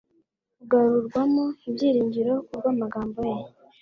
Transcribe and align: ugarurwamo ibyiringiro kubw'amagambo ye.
ugarurwamo 0.63 1.45
ibyiringiro 1.67 2.33
kubw'amagambo 2.47 3.19
ye. 3.31 3.37